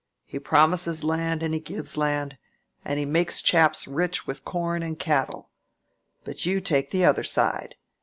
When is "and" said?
1.43-1.53, 2.83-2.97, 4.81-4.97